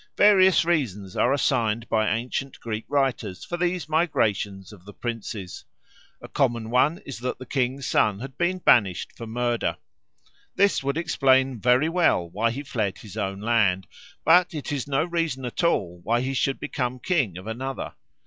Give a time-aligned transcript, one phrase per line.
[0.17, 5.63] Various reasons are assigned by ancient Greek writers for these migrations of the princes.
[6.23, 9.77] A common one is that the king's son had been banished for murder.
[10.55, 13.85] This would explain very well why he fled his own land,
[14.25, 17.93] but it is no reason at all why he should become king of another.